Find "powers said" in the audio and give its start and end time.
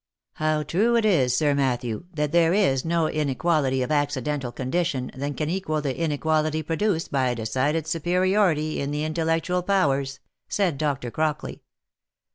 9.61-10.79